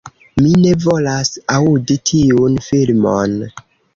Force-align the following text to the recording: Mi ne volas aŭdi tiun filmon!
Mi 0.43 0.53
ne 0.61 0.71
volas 0.85 1.29
aŭdi 1.57 1.97
tiun 2.11 2.57
filmon! 2.71 3.37